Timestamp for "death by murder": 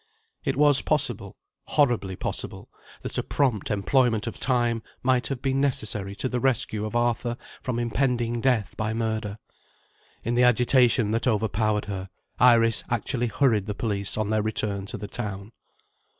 8.41-9.37